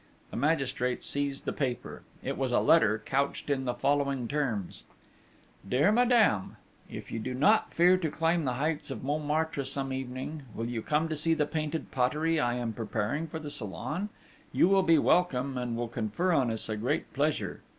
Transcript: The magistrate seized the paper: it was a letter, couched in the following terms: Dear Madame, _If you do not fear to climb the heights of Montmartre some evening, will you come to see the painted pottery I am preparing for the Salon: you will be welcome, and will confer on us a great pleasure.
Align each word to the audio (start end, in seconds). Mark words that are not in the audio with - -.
The 0.31 0.35
magistrate 0.35 1.03
seized 1.03 1.45
the 1.45 1.53
paper: 1.53 2.01
it 2.23 2.35
was 2.35 2.51
a 2.51 2.57
letter, 2.59 3.03
couched 3.05 3.51
in 3.51 3.65
the 3.65 3.75
following 3.75 4.27
terms: 4.27 4.83
Dear 5.69 5.91
Madame, 5.91 6.57
_If 6.91 7.11
you 7.11 7.19
do 7.19 7.35
not 7.35 7.71
fear 7.71 7.97
to 7.97 8.09
climb 8.09 8.43
the 8.43 8.53
heights 8.55 8.89
of 8.89 9.03
Montmartre 9.03 9.63
some 9.63 9.93
evening, 9.93 10.41
will 10.55 10.65
you 10.65 10.81
come 10.81 11.07
to 11.09 11.15
see 11.15 11.35
the 11.35 11.45
painted 11.45 11.91
pottery 11.91 12.39
I 12.39 12.55
am 12.55 12.73
preparing 12.73 13.27
for 13.27 13.37
the 13.37 13.51
Salon: 13.51 14.09
you 14.51 14.67
will 14.67 14.81
be 14.81 14.97
welcome, 14.97 15.55
and 15.55 15.77
will 15.77 15.87
confer 15.87 16.31
on 16.33 16.49
us 16.49 16.67
a 16.67 16.75
great 16.77 17.13
pleasure. 17.13 17.61